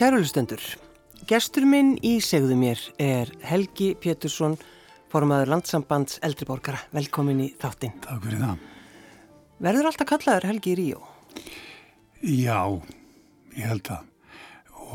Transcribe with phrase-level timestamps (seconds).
[0.00, 0.62] Kærulustendur,
[1.28, 4.54] gestur minn í segðu mér er Helgi Pétursson,
[5.12, 6.78] formaður landsambands eldriborgara.
[6.96, 7.92] Velkomin í þáttinn.
[8.06, 8.62] Takk fyrir það.
[9.66, 11.02] Verður alltaf kallaður Helgi í Ríó?
[12.24, 12.62] Já,
[13.58, 14.06] ég held það.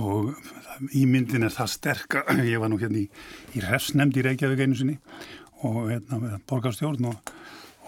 [0.01, 3.05] Og ímyndin er það sterk að ég var nú hérna í,
[3.53, 4.97] í refsnemd í Reykjavík einu sinni
[5.69, 7.35] og hérna borgarstjórn og,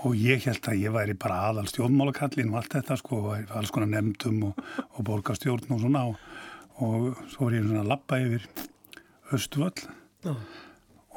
[0.05, 3.89] og ég held að ég væri bara aðal stjórnmálakallin og allt þetta sko, alls konar
[3.95, 6.21] nefndum og, og borgarstjórn og svona og,
[6.83, 8.47] og svo var ég svona að lappa yfir
[9.35, 9.83] Östvöll
[10.29, 10.37] oh.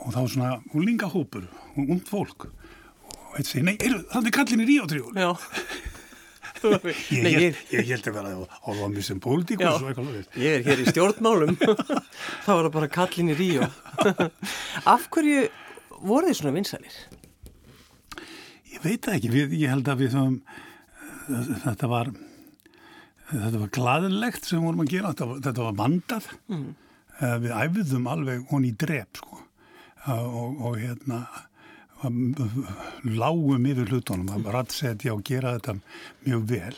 [0.03, 3.77] og þá svona úlingahópur og und fólk og eitt segi, nei,
[4.11, 5.13] þannig kallin er í átrjól.
[5.15, 5.31] Já.
[6.61, 9.81] Ég, Nei, ég, ég held að vera á lómi sem pólitíkus
[10.37, 11.55] Ég er hér í stjórnmálum
[12.45, 13.69] þá var það bara kallin í Ríó
[14.93, 15.47] Af hverju
[16.05, 16.99] voru þið svona vinsælir?
[18.75, 20.37] Ég veit ekki, við, ég held að við þum,
[21.65, 22.13] þetta var
[23.31, 26.31] þetta var gladilegt sem vorum að gera, þetta var, þetta var vandað.
[26.51, 26.71] Mm.
[27.45, 29.43] við æfðum alveg honi í drep sko.
[30.11, 31.25] Og, og hérna
[33.05, 34.31] lágum yfir hlutunum.
[34.33, 35.77] Að rættsetja og gera þetta
[36.25, 36.77] mjög vel.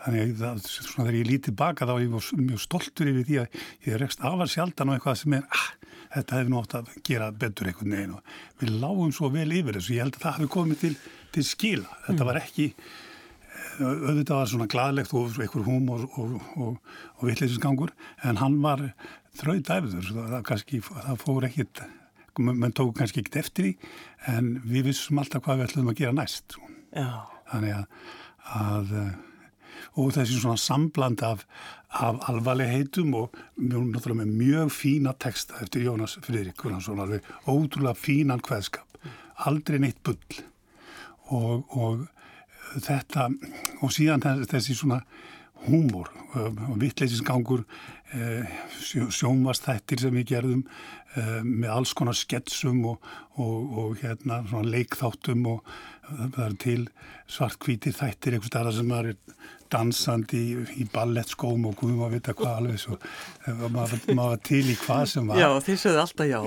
[0.00, 3.60] Þannig að svona, þegar ég lítið baka þá ég var mjög stoltur yfir því að
[3.88, 5.68] ég rekst afar sjaldan á eitthvað sem er ah,
[6.14, 8.16] þetta hefði nátt að gera betur einhvern veginn.
[8.16, 9.96] Og við lágum svo vel yfir þessu.
[9.96, 10.92] Ég held að það hefði komið til,
[11.36, 12.00] til skila.
[12.08, 13.09] Þetta var ekki eh,
[13.80, 16.76] auðvitað var svona gladlegt og einhver húm og, og, og,
[17.18, 17.94] og vittleisinsgangur
[18.26, 18.84] en hann var
[19.40, 21.82] þraudæfður það, kannski, það fór ekkit
[22.40, 23.90] mann tók kannski ekkert eftir því
[24.34, 26.56] en við vissum alltaf hvað við ætlum að gera næst
[26.92, 27.84] þannig að,
[28.60, 28.94] að
[29.98, 31.42] og þessi svona sambland af,
[31.90, 36.62] af alvarleg heitum og mjög, með mjög fína texta eftir Jónas Friðrik
[37.48, 38.90] ótrúlega fínan hveðskap
[39.46, 40.40] aldrei neitt bull.
[41.30, 42.06] Og, og
[42.78, 43.28] þetta
[43.80, 45.00] og síðan þessi svona
[45.66, 46.08] húmor
[46.38, 47.64] og vittleisinsgangur
[48.14, 48.48] eh,
[48.80, 50.62] sjónvastættir sem við gerðum
[51.18, 55.74] eh, með alls konar sketsum og, og, og hérna leikþáttum og
[56.10, 56.80] það er til
[57.30, 59.12] svartkvítir þættir einhvers staðar sem er
[59.70, 62.98] dansandi í, í ballettskóm og guðum að vita hvað alveg svo.
[63.46, 65.38] Maður, maður var til í hvað sem var.
[65.38, 66.40] Já, þið sögðu alltaf já.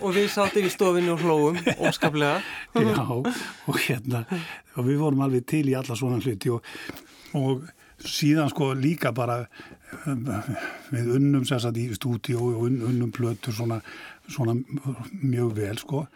[0.00, 2.40] Og við sáttum í stofinu og hlóum óskaplega.
[2.80, 4.24] Já, og hérna
[4.74, 6.64] og við vorum alveg til í alla svona hluti og,
[7.38, 7.66] og
[8.04, 9.42] síðan sko líka bara
[10.90, 13.78] við unnum sérstaklega í stúdíu og unnum plötur svona,
[14.26, 14.56] svona
[15.22, 16.06] mjög vel sko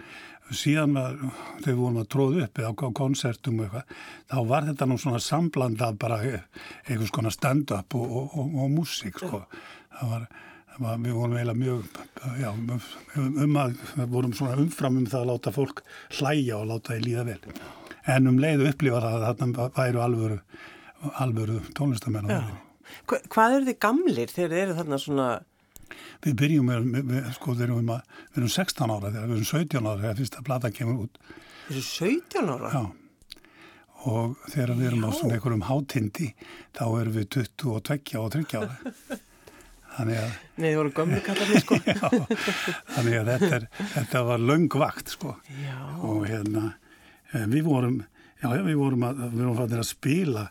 [0.57, 1.17] síðan var,
[1.65, 5.23] við vorum að tróða upp eða á konsertum og eitthvað þá var þetta nú svona
[5.23, 9.43] samblandað bara einhvers konar stand-up og, og, og, og músík sko.
[9.99, 10.25] Það var,
[10.71, 12.01] það var, við vorum eiginlega mjög
[12.39, 12.49] já,
[13.19, 15.85] um að við vorum svona umfram um það að láta fólk
[16.21, 17.61] hlæja og láta það líða vel.
[18.09, 20.41] En um leiðu upplifa það að þarna væru alvöru
[21.23, 22.33] alvöru tónlistamenn
[23.07, 25.29] hvað eru þið gamlir þegar þið eru þarna svona?
[26.27, 27.93] Við byrjum með, með, með sko þegar við,
[28.33, 31.21] við erum 16 ára þegar við erum 17 ára þegar fyrsta plata kemur út.
[31.69, 32.73] Þið eru 17 ára?
[32.75, 32.83] Já,
[34.09, 36.29] og þegar við erum á svona einhverjum hátindi
[36.77, 38.93] þá erum við 22 og 30 ára.
[39.99, 40.35] Þannig að...
[40.59, 41.79] Nei, þið voru gömlu kallarni sko.
[41.89, 42.05] Já,
[42.95, 43.65] þannig að þetta, er,
[43.97, 45.33] þetta var löngvakt sko.
[45.59, 45.79] Já.
[46.07, 46.69] Og hérna,
[47.51, 47.97] við vorum
[48.39, 50.45] já, við vorum að, við vorum að, að spila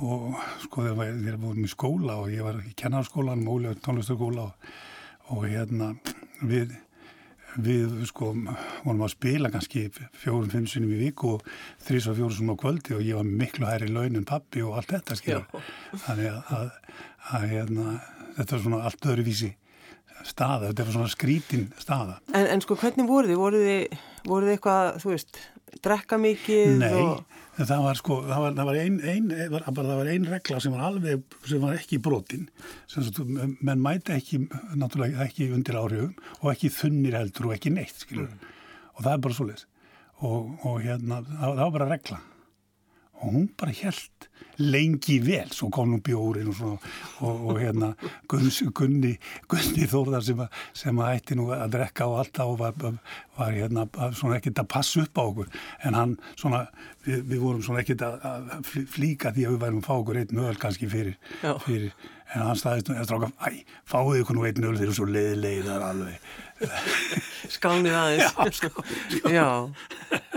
[0.00, 4.70] og sko þegar við vorum í skóla og ég var í kennarskólan, og tónlistarskóla og,
[5.34, 5.90] og hérna
[6.40, 6.74] við,
[7.60, 11.46] við sko vorum að spila kannski fjórum, fimm sinum í viku og
[11.86, 14.78] þrís og fjórum sem á kvöldi og ég var miklu hærri laun en pappi og
[14.80, 15.64] allt þetta skilur.
[16.06, 16.70] Þannig að, að,
[17.30, 17.96] að hérna,
[18.38, 19.54] þetta var svona allt öðruvísi
[20.26, 22.18] staða, þetta var svona skrítin staða.
[22.34, 23.40] En, en sko hvernig voru þið?
[23.40, 25.40] Voru þið, voru þið eitthvað, þú veist
[25.84, 26.72] drekka mikið?
[26.80, 27.24] Nei, og...
[27.58, 30.76] það var sko, það var, það var ein, ein, var, það var ein regla sem
[30.76, 32.46] var alveg, sem var ekki brotin,
[32.90, 34.42] sem svo, menn mæti ekki,
[34.80, 38.56] náttúrulega ekki undir áhrifum og ekki þunnir heldur og ekki neitt, skilur, mm.
[38.96, 39.68] og það er bara svo leiðis
[40.20, 42.20] og, og hérna, það, það var bara regla
[43.20, 44.30] og hún bara held
[44.60, 46.90] lengi vel, svo kom nú bjórin og, svona,
[47.24, 47.90] og, og hérna
[48.28, 49.12] Gunni, Gunni,
[49.48, 52.98] Gunni Þórðar sem, að, sem að ætti nú að drekka á alltaf og var,
[53.38, 53.86] var hérna
[54.16, 55.50] svona ekkert að passa upp á okkur.
[55.88, 56.66] En hann svona,
[57.06, 60.20] við, við vorum svona ekkert að, að flíka því að við værum að fá okkur
[60.20, 61.16] einn öll kannski fyrir,
[61.64, 61.96] fyrir.
[62.30, 65.88] En hann staðist og stráka, æ, fáðu ykkur nú einn öll þeir eru svo leiðilegðar
[65.88, 66.30] alveg.
[67.56, 68.28] Skánið aðeins.
[68.36, 69.32] Já, sko, sko.
[69.32, 69.48] Já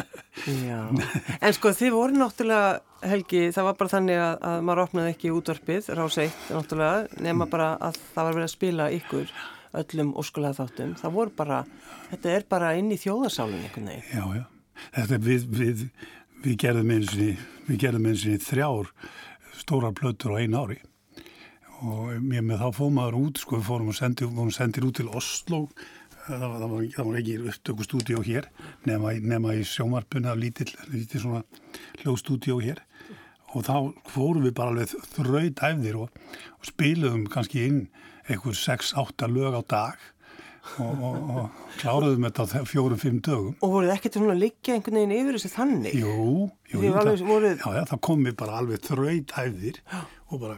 [0.43, 0.79] Já,
[1.45, 5.31] en sko þið voru náttúrulega Helgi, það var bara þannig að, að maður opnaði ekki
[5.35, 9.33] útvarpið, ráseitt náttúrulega, nema bara að það var verið að spila ykkur
[9.81, 11.59] öllum óskulega þáttum, það voru bara
[12.11, 14.07] þetta er bara inn í þjóðarsálun einhvern veginn.
[14.13, 14.45] Já, já,
[14.99, 15.83] þetta við, við,
[16.45, 16.95] við gerðum
[17.67, 18.91] við gerðum einsinni þrjár
[19.59, 20.79] stóra plötur á einu ári.
[21.83, 24.95] Og mér með þá fóðum maður út sko við fórum og sendi, vorum sendir út
[24.99, 25.65] til Oslo
[26.27, 28.47] það það var, það var ekki upptökustúdíó hér
[28.87, 31.43] nema, nema í sjómarpunni af lítill, lítill svona
[32.03, 32.81] hljóðstúdíó hér
[33.53, 33.75] og þá
[34.09, 36.23] fórum við bara alveg þraut æfðir og,
[36.57, 37.83] og spiluðum kannski inn
[38.31, 40.09] einhver 6-8 lög á dag
[40.79, 43.55] og, og, og kláruðum þetta á fjórum-fimm dögum.
[43.59, 45.97] Og voruð ekkert svona að liggja einhvern veginn yfir þessu þannig?
[45.99, 49.81] Jú, jú, alveg voruð- já, já, það kom við bara alveg þraut æfðir
[50.31, 50.55] og bara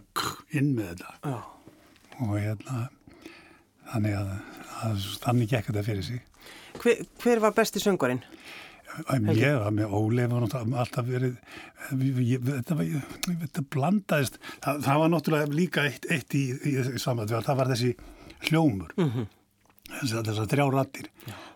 [0.53, 1.39] inn með þetta Já.
[2.21, 2.83] og hérna
[3.95, 4.31] þannig að,
[4.85, 6.21] að þannig gekk þetta fyrir sig.
[6.83, 8.23] Hver, hver var besti söngvarinn?
[8.95, 11.33] Ég var með Ólef og náttúrulega alltaf verið
[12.23, 12.91] ég, þetta, var,
[13.27, 17.71] þetta blandaðist það, það var náttúrulega líka eitt, eitt í, í, í samvæð, það var
[17.73, 17.91] þessi
[18.47, 19.27] hljómur mm -hmm.
[19.97, 21.09] þessar, þessar þrjá rattir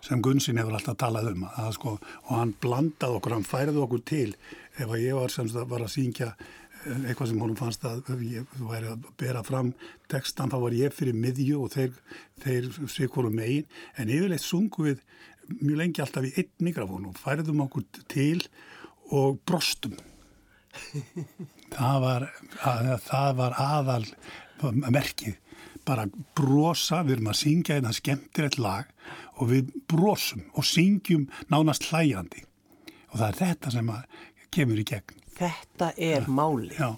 [0.03, 1.95] sem Gunsin hefur alltaf talað um að, sko,
[2.27, 4.29] og hann blandaði okkur, hann færði okkur til
[4.75, 8.21] ef að ég var sem sagt var að syngja eh, eitthvað sem honum fannst að
[8.23, 9.73] ég væri að bera fram
[10.11, 11.97] textan, þá var ég fyrir miðju og þeir,
[12.43, 13.67] þeir sikkurum megin,
[13.99, 15.03] en yfirleitt sungu við
[15.59, 18.39] mjög lengi alltaf í einn mikrofón og færðum okkur til
[19.15, 19.97] og brostum.
[21.75, 22.27] það, var,
[22.63, 24.03] að, það var aðal
[24.85, 25.39] merkið.
[25.87, 26.05] Bara
[26.37, 28.91] brosa, við erum að syngja einn að skemmtir eitt lag
[29.39, 32.43] og við brosum og syngjum nánast hlæjandi.
[33.09, 34.21] Og það er þetta sem að
[34.53, 35.17] kemur í gegn.
[35.39, 36.73] Þetta er máli.
[36.75, 36.97] Já,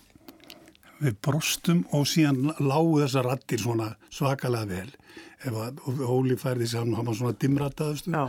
[1.01, 4.89] við brostum og síðan lágu þessar rattir svona svakalega vel.
[5.41, 8.27] Ef að Óli færði sér hann, hann var svona dimrataðustu Já.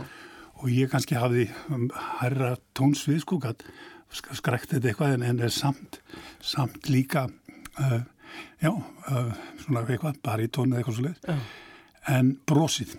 [0.61, 1.87] og ég kannski hafði um,
[2.21, 3.61] herra tónsvið sko, gat
[4.13, 5.99] skrekt þetta eitthvað en, er samt,
[6.41, 7.27] samt líka,
[7.81, 8.01] uh,
[8.61, 9.31] já, uh,
[9.61, 11.47] svona eitthvað, baritón eða eitthvað svo leið.
[12.13, 12.97] En brosið,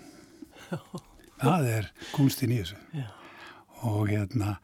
[1.42, 2.80] það er kunstinn í þessu.
[2.94, 3.10] Já.
[3.84, 4.56] Og hérna,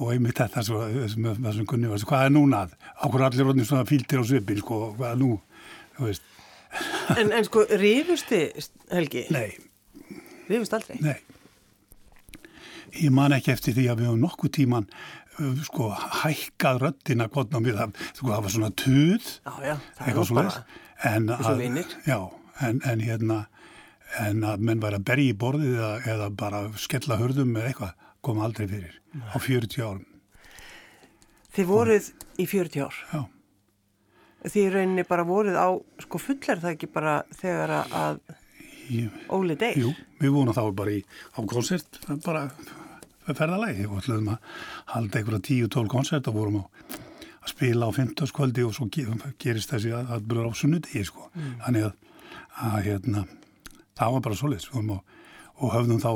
[0.00, 0.80] og einmitt þetta svo,
[1.22, 2.62] með þessum kunni var, hvað er núna
[3.04, 5.32] ákveður allir rótnir svona fíltir á svipin, sko, hvað er nú,
[5.98, 6.30] þú veist,
[7.20, 8.40] En, en sko, rífusti,
[8.90, 9.26] Helgi?
[9.30, 9.52] nei,
[10.48, 10.98] Rífust aldrei?
[11.00, 11.18] nei.
[12.94, 14.84] Ég man ekki eftir því að við höfum nokkuð tíman,
[15.38, 15.88] uh, sko,
[16.22, 16.82] hækkað
[17.32, 20.64] kvotna mér, það, sko, það var svona tuð, Já, já, það er bara.
[21.04, 21.94] En eins og að, vinir.
[22.06, 22.18] já,
[22.68, 23.38] en, en hérna,
[24.22, 27.94] en að menn væri að berja í borðið eða, eða bara skella hörðum með eitthvað,
[28.24, 28.96] kom aldrei fyrir
[29.30, 30.04] á 40 árum,
[31.54, 32.06] Þið voruð
[32.42, 32.96] í 40 ár.
[33.12, 33.20] já.
[34.44, 35.68] Þið rauninni bara voruð á,
[36.04, 38.18] sko, fullar það ekki bara þegar að
[38.92, 39.78] Ég, Óli deyr?
[39.80, 40.98] Jú, við vorum þá bara í,
[41.32, 42.42] á konsert, bara
[43.24, 44.50] ferðalagi og ætlaðum að
[44.92, 46.64] halda einhverja 10-12 konsert og vorum á,
[47.40, 48.28] að spila á 15.
[48.36, 49.06] kvöldi og svo ge-
[49.40, 51.30] gerist þessi að, að byrja á sunnudegi sko.
[51.64, 51.94] Þannig að,
[52.68, 53.24] að hérna,
[53.96, 54.40] það var bara
[54.74, 54.98] vorum á,
[55.64, 56.12] og höfðum þá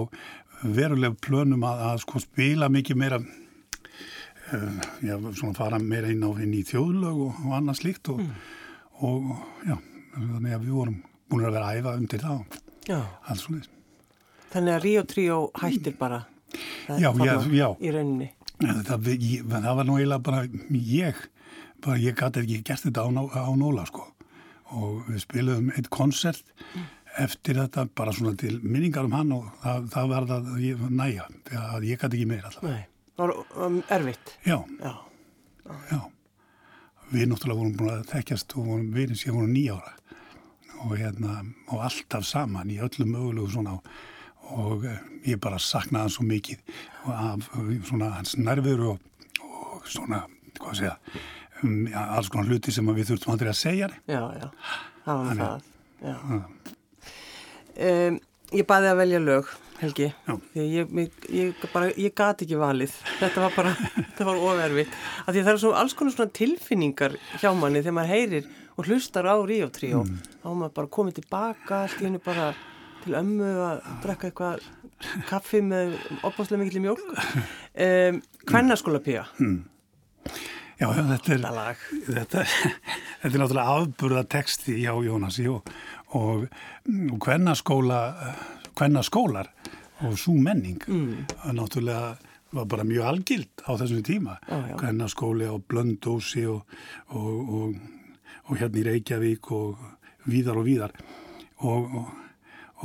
[0.62, 6.30] veruleg plönum að, að sko spila mikið meira uh, já, svona fara meira inn á
[6.42, 8.22] inn í þjóðlög og, og annað slíkt og,
[9.04, 9.32] og
[9.68, 9.76] já,
[10.16, 10.98] þannig að við vorum
[11.28, 13.00] búin að vera að æfa undir það Já.
[13.28, 13.66] alls svona
[14.48, 16.22] Þannig að Ríó Tríó hættir bara.
[16.86, 17.66] Það- Já, já, já.
[17.84, 18.30] Í rauninni.
[18.88, 20.38] það, ég, það var nú eiginlega bara
[20.72, 21.18] ég,
[21.84, 23.08] bara ég gæti ekki gert þetta á,
[23.44, 24.06] á Nóla sko
[24.72, 26.48] og við spilaðum eitt konsert
[27.24, 31.86] eftir þetta bara svona til minningar um hann og það, það ég, næja, þegar að
[31.88, 32.68] ég gæti ekki meira alltaf.
[32.68, 32.84] Nei.
[33.18, 34.34] Það var um, erfitt.
[34.46, 34.92] Já, Já.
[35.90, 36.00] já.
[37.08, 39.94] Við náttúrulega vorum búin að þekkjast og vorum vinið síðan vorum nýjára
[40.84, 41.38] og hérna,
[41.72, 43.78] og alltaf saman í öllum mögulegu svona
[44.54, 45.00] og eh,
[45.32, 46.60] ég bara saknaði hann svo mikið
[47.10, 49.02] af eh, svona hans nærveru og,
[49.48, 50.22] og svona,
[50.60, 50.94] hvað að segja
[51.64, 54.48] um, alls konar hluti sem við þurftum aldrei að segja Já, já.
[55.04, 55.68] Það var það.
[56.04, 56.77] Já.
[57.78, 58.18] Um,
[58.54, 60.08] ég baði að velja lög, Helgi.
[60.58, 62.94] Ég, ég, ég, bara, ég gat ekki valið.
[63.20, 64.96] Þetta var bara, þetta var ofervitt.
[65.24, 68.50] Af því að það er svo alls konar svona tilfinningar hjá manni þegar maður heyrir
[68.74, 70.02] og hlustar á Ríó Tríó.
[70.02, 70.18] Mm.
[70.42, 72.50] Þá maður bara komið tilbaka, allt í hennu bara
[73.04, 74.68] til ömmu að drekka eitthvað
[75.28, 75.94] kaffi með
[76.26, 77.10] opáslega mikil mjólk.
[77.78, 79.28] Um, Kvennaskóla píja.
[80.78, 81.40] Já, já, þetta er
[82.06, 82.42] þetta,
[83.22, 85.66] þetta er náttúrulega afburða texti hjá Jónasi og,
[86.16, 86.46] og,
[87.12, 88.00] og kvennaskóla
[88.78, 89.50] kvennaskólar
[90.06, 91.26] og svo menning mm.
[91.52, 92.16] náttúrulega
[92.50, 94.76] var bara mjög algild á þessum tíma já.
[94.78, 96.62] kvennaskóli á Blöndósi og,
[97.12, 97.74] og, og,
[98.48, 99.82] og hérna í Reykjavík og
[100.28, 100.94] víðar og víðar
[101.58, 102.08] og, og,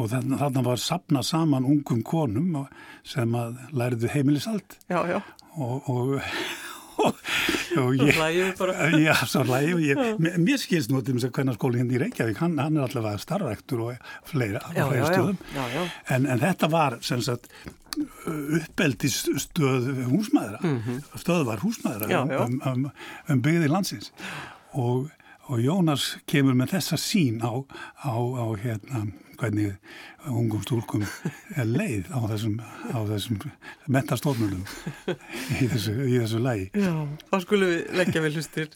[0.02, 2.68] og þarna, var sapna saman ungum konum og-
[3.04, 5.22] sem að læriðu heimilisald Já, já.
[5.56, 6.20] og, og,
[7.02, 7.20] og,
[7.98, 8.18] ég,
[9.02, 9.16] já,
[9.82, 12.86] ég, mér, skilst nú til þess að hvernig skólinn hérna í Reykjavík, hann, hann er
[12.88, 15.06] allavega starfrektur og fleira, á Já, já.
[15.10, 15.40] stöðum.
[16.14, 17.50] En, en þetta var sem sagt
[18.58, 20.62] uppeldisstöð húsmaðra,
[21.20, 22.22] stöð var húsmaðra já.
[22.46, 22.88] Um, um,
[23.30, 24.14] um byggði landsins.
[24.74, 25.12] Og,
[25.50, 27.54] og Jónas kemur með þessa sín á,
[28.02, 29.06] á, á hérna,
[29.44, 29.74] hvernig
[30.32, 31.04] ungum stúlkum
[31.60, 32.56] er leið á þessum,
[32.96, 33.42] á þessum
[33.92, 34.64] metastofnunum
[35.60, 36.70] í þessu, í þessu lægi.
[36.80, 36.94] Já,
[37.28, 38.72] þá skulum við leggja vel hlustir.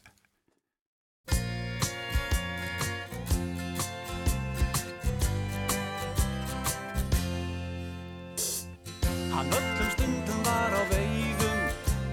[9.32, 11.60] Hann öllum stundum var á veiðum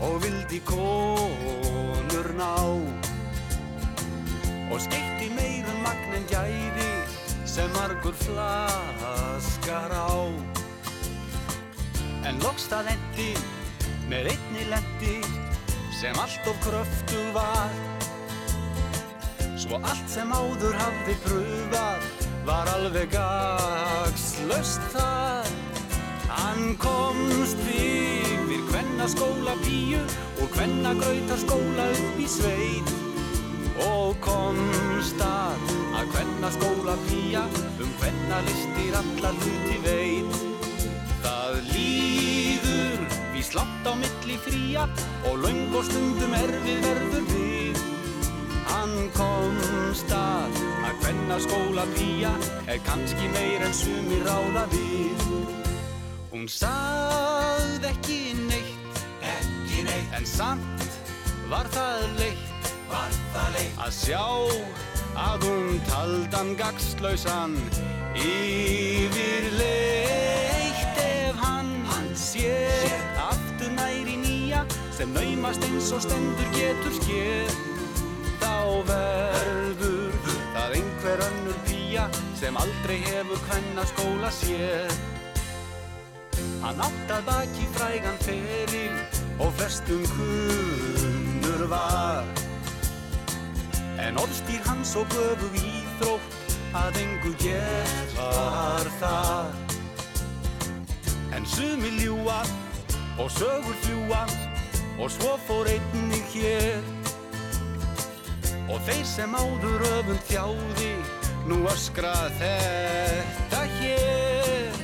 [0.06, 2.54] og vildi konur ná
[4.70, 6.83] og skeitti meirum magnin gæði
[7.54, 10.10] sem margur flaskar á.
[12.26, 13.28] En loks það endi
[14.10, 15.12] með einni lendi
[16.00, 17.76] sem allt of kröftu var.
[19.54, 22.10] Svo allt sem áður hafði pröfað
[22.50, 25.54] var alveg gagslaust þar.
[26.34, 30.02] Hann komst yfir hvenna skóla píu
[30.42, 33.03] og hvenna gröytar skóla upp í sveit
[33.82, 37.42] og komst að að hvenna skóla pía
[37.82, 40.36] um hvenna listir alla hluti veit.
[41.24, 43.02] Það líður
[43.34, 44.86] við slátt á milli fría
[45.26, 47.82] og laung og stundum erfið verður við.
[48.70, 52.32] Hann komst að að hvenna skóla pía
[52.70, 55.28] er kannski meir en sumir ráða við.
[56.30, 59.04] Hún sagði ekki neitt,
[59.34, 60.90] ekki neitt, en samt
[61.50, 62.53] var það leitt
[63.84, 64.24] að sjá
[65.20, 67.54] að hún taldan gagslausan
[68.16, 69.62] yfirleitt
[71.02, 72.94] ef hann, hann sér.
[73.28, 77.50] aftur næri nýja sem naumast eins og stendur getur skér
[78.40, 78.56] þá
[78.88, 80.14] verður
[80.54, 82.04] það einhver önnur pía
[82.40, 84.88] sem aldrei hefur hvenna skóla sér
[86.64, 88.96] Hann átt að baki frægan feril
[89.36, 92.43] og flestum kunnur var.
[94.04, 96.34] En orðstýr hans og göfu íþrótt
[96.76, 99.54] að engu gert var það.
[101.32, 102.42] En sumi ljúa
[103.16, 104.20] og sögur fljúa
[105.00, 106.84] og svo fór einnig hér.
[108.68, 110.92] Og þeir sem áður öfund þjáði
[111.48, 114.80] nú öskra þetta hér.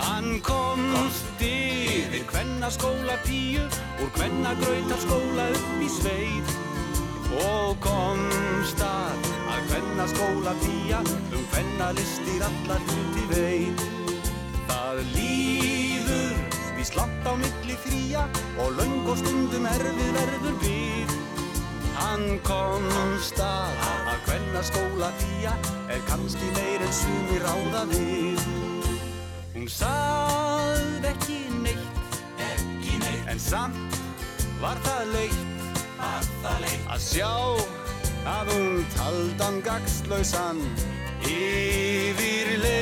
[0.00, 3.68] Hann komst yfir hvenna skóla píu
[4.00, 6.71] úr hvenna gröytar skóla upp í sveit
[7.40, 11.00] og komst að að hvenna skóla pía
[11.32, 13.84] um hvenna listir allar hluti veit.
[14.68, 16.34] Það líður
[16.76, 18.24] við slapp á milli fría
[18.60, 21.14] og laung og stundum erfið verður við.
[21.96, 25.54] Hann komst að að hvenna skóla pía
[25.92, 28.44] er kannski meir en sumir ráða við.
[29.54, 32.20] Hún sagði ekki neitt,
[32.50, 34.00] ekki neitt, en samt
[34.62, 35.51] var það leitt
[36.02, 37.32] að sjá
[38.28, 40.58] að hún taldan gagslausan
[41.28, 42.72] yfirleitt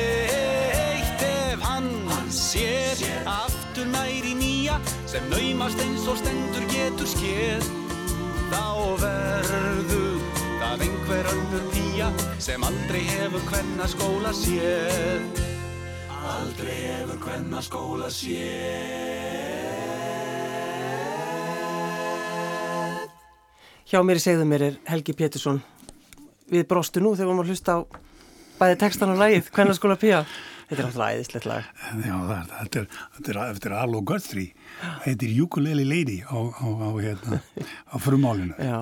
[1.27, 4.75] ef hann, hann sér, sér aftur næri nýja
[5.09, 7.61] sem naumast eins og stendur getur skér
[8.51, 8.65] þá
[9.03, 10.19] verður
[10.61, 12.07] það einhver önnur pía
[12.41, 15.21] sem aldrei hefur hvenna skóla sér
[16.21, 19.50] Aldrei hefur hvenna skóla séð.
[23.91, 25.57] Hjá mér í segðu mér er Helgi Pétursson.
[26.47, 27.79] Við brostu nú þegar við varum að hlusta á
[28.61, 30.21] bæði textan og lagið, hvenna skóla pía.
[30.69, 31.67] Þetta er náttúrulega æðislegt lag.
[31.99, 34.53] Já, það, þetta er, þetta er, þetta er Arlo Guthrie,
[35.03, 38.55] heitir Ukulele Lady á, á, á, hérna, á frumálinu.
[38.63, 38.79] Já.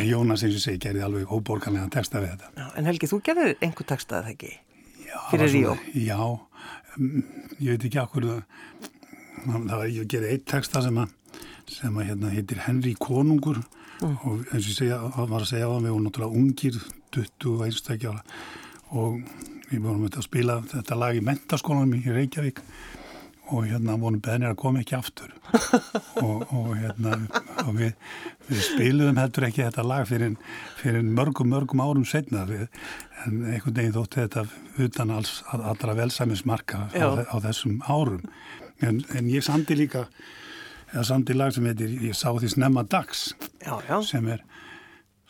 [0.00, 2.52] En Jónas, eins og segi, gerði alveg óborganlega texta við þetta.
[2.56, 4.56] Já, en Helgi, þú gerðir einhver texta, eða ekki?
[5.04, 5.78] Já, Fyrir það Ríó.
[6.00, 6.20] Já,
[6.96, 8.42] mm, ég veit ekki akkur það,
[9.52, 11.16] það var, ég gerði eitt texta sem að,
[11.76, 13.60] sem að hérna heitir Henry Konungur
[14.04, 16.80] og eins og ég segja, það var að segja á það, við vorum náttúrulega ungir,
[17.16, 18.40] 20 og einstakja ára.
[18.96, 19.16] Og
[19.70, 22.60] við vorum að spila þetta lag í mentaskólanum í Reykjavík.
[23.54, 25.30] Og hérna vorum beðnir að koma ekki aftur.
[26.26, 27.12] Og, og hérna
[27.62, 27.92] og við,
[28.48, 30.32] við spiluðum heldur ekki þetta lag fyrir,
[30.80, 32.64] fyrir mörgum mörgum árum setna við,
[33.22, 34.44] en einhvern veginn þótti þetta
[34.86, 38.24] utan alls allra velsæmismarka á, á þessum árum.
[38.82, 40.06] En, en ég sandi líka
[40.92, 43.32] eða sandi lag sem heitir ég sá því snemma dags
[43.64, 43.98] Já, já.
[44.06, 44.42] sem er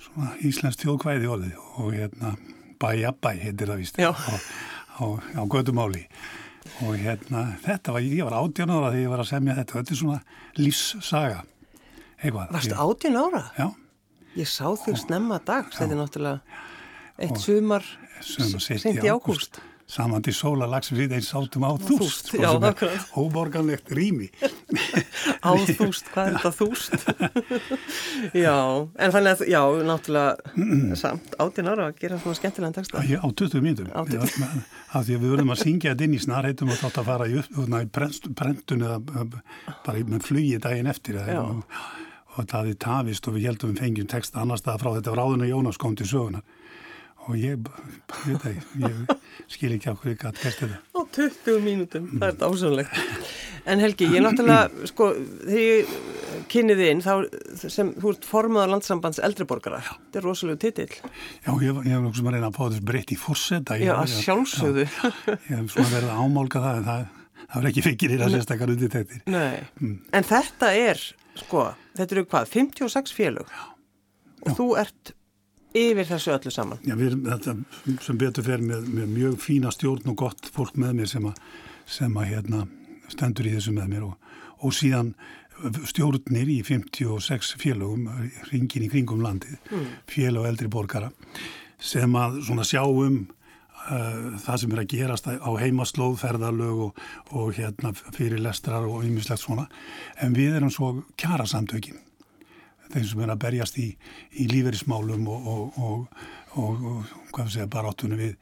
[0.01, 2.35] svona íslensk þjóðkvæði orðið og hérna
[2.83, 4.11] bæjabæ heitir það víst Já.
[4.13, 6.05] á, gödumáli
[6.85, 9.95] og hérna þetta var, ég var átján ára þegar ég var að semja þetta þetta
[9.95, 10.21] er svona
[10.61, 11.43] lífssaga
[12.21, 13.45] eitthvað Ég- átján ára?
[13.59, 13.69] Já,
[14.37, 16.41] Ég sá þig snemma dags, þetta er náttúrulega
[17.25, 17.85] eitt sumar
[18.21, 19.57] seint í ágúst.
[19.87, 23.05] Samandi sóla lags við eins sátum á þúst þúst, já, akkurat.
[23.15, 24.27] óborganlegt rými
[25.47, 26.97] Áþúst, hvað er þetta þúst?
[28.47, 28.55] já,
[28.99, 33.05] en þannig að, já, náttúrulega samt átinn ára að gera svona skemmtilegan texta.
[33.07, 33.93] Ég, á 20 mínutum.
[33.95, 34.17] Á 20.
[34.17, 34.65] Ég var-
[34.97, 37.27] Af því að við verðum að syngja þetta inn í snarheitum og þátt að fara
[37.31, 37.87] í, í
[38.41, 38.99] brentun eða
[39.87, 41.19] bara með flugi daginn eftir.
[41.21, 41.41] Já.
[41.43, 41.81] Og,
[42.37, 45.23] og það hafði tafist og við heldum við fengjum texta annar stað frá þetta var
[45.27, 46.43] áðurna Jónas kom til sögunar.
[47.27, 47.59] Og ég,
[48.31, 48.45] ég
[48.79, 49.17] ég
[49.51, 50.79] skil ekki á hverju ég gæti gert þetta.
[50.95, 53.01] Á 20 mínútum, það er þetta ásönlegt.
[53.67, 55.09] En Helgi, ég náttúrulega, sko,
[55.43, 55.95] þegar ég
[56.53, 59.81] kynniði inn, þá sem þú ert formaður landsambands eldriborgara.
[59.89, 61.01] Þetta er rosalega titill.
[61.43, 63.79] Já, ég, ég hef sem að reyna að fá þess breytt í fórseta.
[63.83, 64.87] Já, að sjálfsögðu.
[64.87, 67.05] Ég hef svona verið að ámálka það en það,
[67.43, 69.27] það var ekki fyrir í það sérstakar undirtektir.
[69.35, 71.07] Nei, en þetta er,
[71.43, 71.69] sko,
[71.99, 73.57] þetta eru hvað, 56 félög
[74.47, 75.17] og þú ert
[75.77, 76.83] yfir þessu öllu saman.
[76.87, 80.79] Já, við erum þetta sem betur fer með, með mjög fína stjórn og gott fólk
[80.81, 81.41] með mér sem að,
[81.99, 82.63] sem að hérna,
[83.13, 84.07] stendur í þessu með mér.
[84.09, 85.15] Og, og síðan
[85.89, 88.11] stjórnir í 56 félögum
[88.51, 89.57] ringin í kringum landið,
[90.11, 91.09] félag eldri borgara
[91.81, 93.23] sem að svona sjá um
[93.91, 97.05] uh, það sem er að gerast á heimaslóð, ferðarlög og,
[97.37, 99.67] og hérna fyrir lestrar og ymmislegt svona.
[100.21, 102.01] En við erum svo kjara samtökin
[102.95, 103.91] þeim sem er að berjast í,
[104.41, 106.17] í líferismálum og, og, og,
[106.57, 108.35] og, hvað við segja, baráttunum við,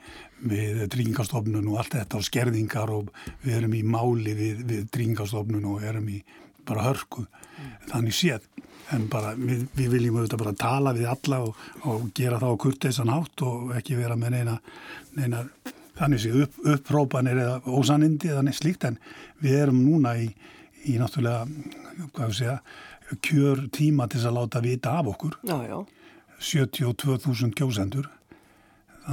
[0.44, 3.12] við dringastofnun og allt þetta og skerðingar og
[3.44, 6.20] við erum í máli við, við dringastofnun og erum í
[6.64, 7.26] bara hörku.
[7.90, 8.48] Þannig séð
[8.92, 12.62] en bara við, við viljum auðvitað bara tala við alla og, og gera það á
[12.64, 14.58] kurteisan átt og ekki vera með neina,
[15.16, 15.44] neina
[15.98, 18.98] þannig séð upp, upprópanir eða ósanindi eða neitt slíkt en
[19.42, 20.28] við erum núna í,
[20.90, 21.46] í náttúrulega,
[22.12, 22.58] hvað við segja
[23.24, 25.78] kjör tíma til að láta vita af okkur Já, já.
[26.40, 28.06] 72.000 kjósendur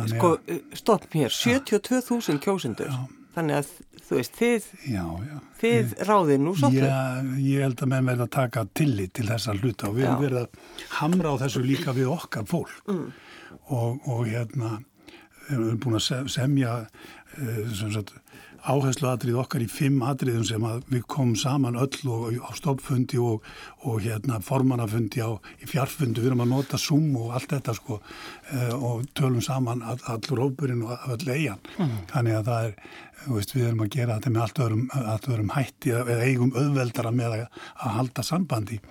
[0.07, 2.93] Sko, að, stopp mér, 72.000 kjósendur.
[3.35, 3.71] Þannig að,
[4.07, 6.85] þú veist, þið, já, já þið ráðið nú svolítið.
[6.87, 10.07] Já, ég held að menn verða að taka tillit til þessa hluta og við Já.
[10.13, 13.11] erum verið að hamra á þessu líka við okkar fólk Mm.
[13.67, 14.71] og, og hérna
[15.49, 18.15] við erum búin að se- semja uh, sem sagt
[18.61, 23.45] áherslu atrið okkar í fimm atriðum sem við komum saman öll og á stoppfundi og,
[23.87, 27.97] og hérna formannafundi á í fjarfundi, við erum að nota Zoom og allt þetta sko
[27.97, 31.61] uh, og tölum saman all, allur hópurinn og all eigin
[32.11, 32.75] þannig að það er,
[33.27, 37.13] veist, við erum að gera þetta með allt öðrum, allt öðrum hætti eða eigum auðveldara
[37.15, 37.45] með að,
[37.81, 38.81] að halda sambandi.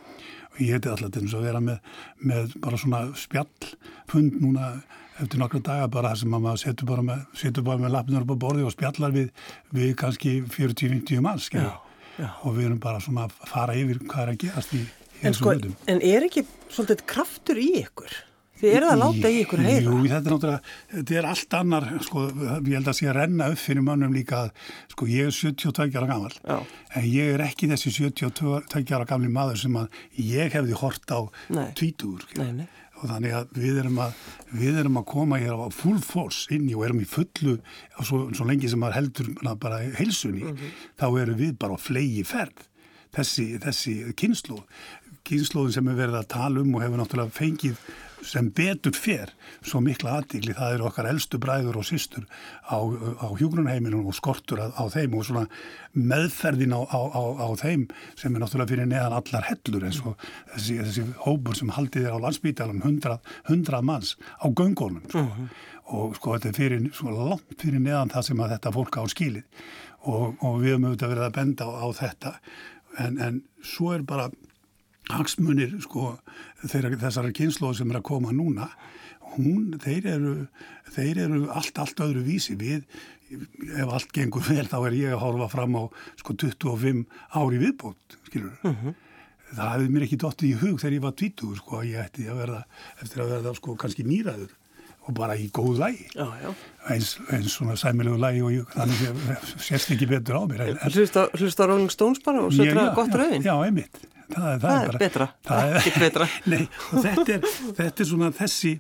[0.51, 1.93] Og ég heiti alltaf til þess að vera með,
[2.31, 4.73] með bara svona spjallfund núna
[5.25, 8.43] eftir nokkra daga bara þar sem að maður setur bara með, með lappnur upp á
[8.47, 9.29] borði og spjallar við,
[9.77, 11.51] við kannski 40-50 manns.
[11.53, 11.69] Já,
[12.17, 12.31] já.
[12.45, 14.83] og við erum bara svona að fara yfir hvað er að gerast í,
[15.21, 15.55] í En sko,
[15.91, 18.19] en er ekki svolítið kraftur í ykkur?
[18.61, 19.85] Þið eru að láta í ykkur heyra.
[19.87, 23.47] Jú, þetta er náttúrulega, þetta er allt annar, sko, ég held að sé að renna
[23.55, 24.51] upp fyrir mönnum líka að,
[24.93, 26.59] sko, ég er 72 ára gammal, Já.
[27.01, 31.21] en ég er ekki þessi 72 ára gamli maður sem að ég hefði hort á
[31.57, 31.71] Nei.
[31.81, 32.69] tvítugur, Nei, nei.
[33.01, 36.69] Og þannig að við erum að, við erum að koma hér á full force inn
[36.69, 37.57] í og erum í fullu,
[38.03, 39.31] svo, svo lengi sem maður heldur
[39.63, 40.55] bara heilsunni,
[41.01, 42.67] þá erum við bara á flegi ferð,
[43.17, 44.63] þessi, þessi kynnslóð,
[45.27, 47.83] kynnslóðin sem við verðum að tala um og hefur náttúrulega fengið
[48.27, 49.33] sem betur fer
[49.65, 52.27] svo mikla aðdegli, það eru okkar elstu bræður og systur
[52.69, 55.47] á, á hjúgrunheiminum og skortur á, á þeim og svona
[55.97, 57.87] meðferðin á, á, á, á þeim
[58.19, 60.17] sem er náttúrulega fyrir neðan allar hellur eins og
[60.55, 65.27] þessi, þessi hópur sem haldið er á landsbítalum, 100, 100 manns á göngunum sko.
[65.91, 69.05] og sko þetta er fyrir, sko, langt fyrir neðan það sem að þetta fólk á
[69.11, 69.65] skilið.
[70.01, 72.31] Og, og við höfum auðvitað verið að benda á, á þetta.
[73.01, 74.31] En, en svo er bara
[75.19, 76.15] hagsmunir sko
[76.65, 78.71] þessara kynnslóð sem er að koma núna
[79.37, 80.35] hún, þeir eru
[80.91, 82.57] þeir eru allt, allt öðru vísi.
[82.59, 82.83] Við,
[83.79, 85.83] ef allt gengur vel þá er ég að horfa fram á
[86.19, 87.05] sko 25
[87.39, 88.57] ári viðbót skilur
[89.51, 92.27] það hefði mér ekki dottið í hug þegar ég var 20 sko að ég ætti
[92.31, 92.65] að verða
[93.03, 94.51] eftir að verða sko kannski nýraður
[95.07, 96.07] og bara í góð lægi
[96.91, 101.67] eins, eins svona sæmilegu lægi og ég, þannig að sérst ekki betur á mér Hlusta,
[101.71, 103.47] Rolling Stones bara og setra gott rauðin.
[103.47, 104.03] Já, einmitt.
[104.31, 106.27] Það, það, er bara, betra, það ekkert betra.
[106.53, 107.49] Nei, þetta er,
[107.81, 108.73] þetta er svona þessi,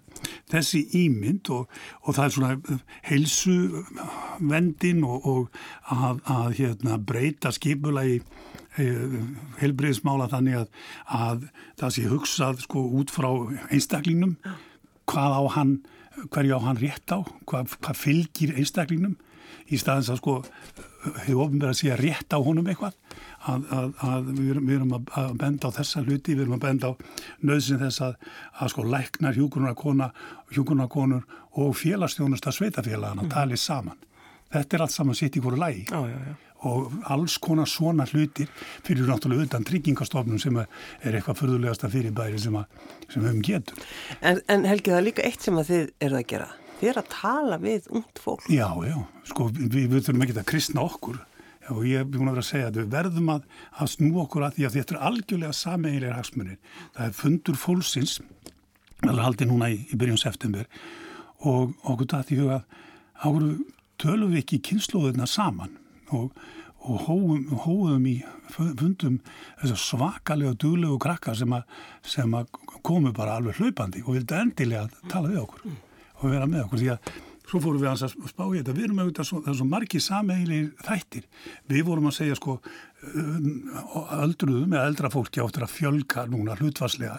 [0.52, 3.56] þessi ímynd og, og það er svona heilsu
[4.52, 5.62] vendin og, og
[5.96, 8.20] að, að hérna, breyta skipulagi
[8.80, 10.68] heilbriðismála þannig að,
[11.16, 11.46] að
[11.80, 13.28] það sé hugsað sko út frá
[13.74, 14.36] einstaklingnum
[15.10, 15.74] hvað á hann,
[16.30, 17.18] hverju á hann rétt á,
[17.50, 19.18] hvað, hvað fylgir einstaklingnum
[19.70, 20.36] í staðins að sko
[21.00, 22.96] hefur ofnverð að sé að rétt á honum eitthvað
[23.48, 26.58] að, að, að við, erum, við erum að, að benda á þessa hluti, við erum
[26.58, 26.92] að benda á
[27.48, 28.28] nöðsin þess að,
[28.60, 30.10] að sko læknar hjúgrunarkona,
[30.52, 31.24] hjúgrunarkonur
[31.60, 33.32] og félagsstjónusta sveitafélagana mm.
[33.32, 33.98] tali saman.
[34.50, 36.32] Þetta er allt saman sitt í hverju lægi Já, já, já.
[36.66, 38.48] og alls konar svona hlutir
[38.84, 43.84] fyrir náttúrulega utan tryggingastofnum sem er eitthvað förðulegasta fyrirbæri sem, að, sem við um getum.
[44.20, 46.50] En, en Helgi, það er líka eitt sem að þið eruð að gera.
[46.50, 48.46] Þið er að tala við ungt fólk.
[48.48, 48.96] Já, já,
[49.28, 51.18] sko við, við þurfum ekki að kristna okkur
[51.70, 53.42] og ég er búin að vera að segja að við verðum að,
[53.78, 56.56] að snú okkur að því að þetta er algjörlega sameigilega hagsmunir.
[56.96, 58.14] Það er fundur fólksins,
[59.06, 60.66] er haldið núna í, í byrjun september
[61.46, 62.62] og okkur dætt í huga
[63.24, 63.52] áru
[64.00, 65.76] tölum við ekki kynnslóðina saman
[66.16, 66.32] og,
[66.84, 68.16] og hóum, hóum í
[68.50, 69.20] fundum
[69.62, 72.50] svakalega duglegu krakkar sem, að
[72.86, 75.78] komu bara alveg hlaupandi og vildi endilega tala við okkur
[76.20, 77.10] og vera með okkur því að
[77.50, 78.74] svo fórum við að spá í þetta.
[78.76, 81.24] Við erum auðvitað svo, það er svo margi sameilir þættir.
[81.70, 82.58] Við vorum að segja sko
[84.20, 87.18] öldruðum eða eldra fólki áttur að fjölka núna hlutvarslega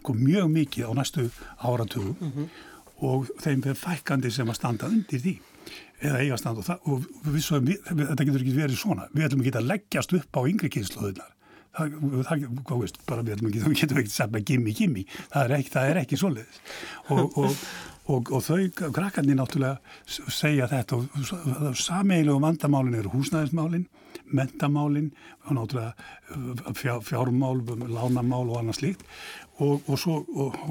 [0.00, 1.28] sko mjög mikið á næstu
[1.60, 2.48] áratugum mm -hmm.
[3.06, 5.38] og þeim fyrir fækandi sem að standa undir því
[6.00, 9.08] eða eiga stand og, það, og við svo, við, þetta getur ekki verið svona.
[9.12, 11.36] Við ætlum ekki að leggjast upp á yngri kynsluðunar
[11.76, 11.94] það,
[12.28, 13.44] það, hvað veist, bara við
[13.82, 16.60] getum ekki segja gimmi, gimmi það er ekki, ekki svoleiðis.
[17.14, 17.38] Og,
[18.10, 19.78] og, og þau, krakkarnir náttúrulega
[20.08, 23.86] segja þetta og sameigilegu vandamálin eru húsnæðismálin
[24.30, 25.10] mentamálin
[25.46, 25.94] og náttúrulega
[26.74, 29.06] fjár, fjármál, lánamál og annað slíkt.
[29.60, 30.22] Og svo,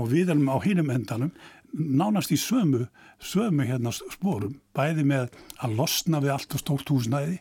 [0.09, 1.31] við erum á hinum endanum
[1.73, 2.87] nánast í sömu,
[3.19, 5.29] sömu hérna spórum, bæði með
[5.63, 7.37] að losna við allt og stórt húsnæði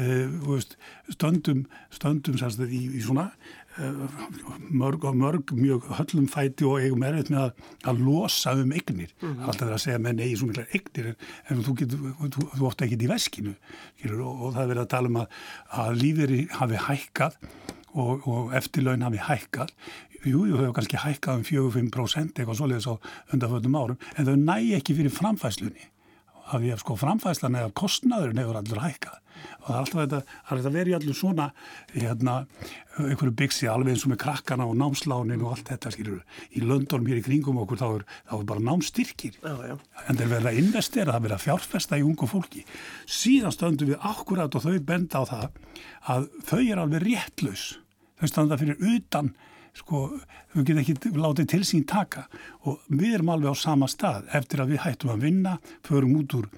[0.00, 0.58] uh,
[1.12, 1.64] stöndum
[1.94, 3.28] stöndum sérst í, í svona
[3.78, 4.18] uh,
[4.68, 9.14] mörg og mörg mjög höllum fæti og eigum erfitt með að, að losa um eignir.
[9.20, 9.46] Mm -hmm.
[9.46, 11.14] alltaf verið að segja menn eigi svo mikla eignir
[11.48, 14.92] en þú, getur, þú, þú ótt ekki í veskinu og, og það er verið að
[14.94, 15.42] tala um að,
[15.84, 17.42] að lífeyri hafi hækkað
[17.98, 19.72] og, og eftirlaun hafi hækkað
[20.24, 22.94] jú, þau hefur kannski hækkað um 4-5% eitthvað svoleiðis á
[23.34, 25.90] undanföldum árum en þau næ ekki fyrir framfæslunni
[26.48, 29.16] af því að sko framfæslan eða kostnaðurinn hefur allur hækkað.
[29.38, 31.46] Og það er alltaf þetta, það er þetta verið allur svona
[31.92, 32.34] hérna,
[32.98, 37.10] einhverju byggsi alveg eins og með krakkana og námslánin og allt þetta skilur, í löndunum
[37.10, 39.76] hér í kringum okkur þá er, þá er bara námstyrkir já, já.
[40.08, 42.64] en þeir verða að investera, það verða að fjárfesta í ungu fólki.
[43.18, 45.46] Síðan stöndum við akkurat og þau benda á það
[46.16, 47.68] að þau er alveg réttlaus.
[48.18, 49.34] Þau standa fyrir utan
[49.80, 50.04] sko,
[50.54, 52.26] við getum ekki látið til sín taka.
[52.66, 54.26] Og við erum alveg á sama stað.
[54.38, 56.48] Eftir að við hættum að vinna, förum út úr,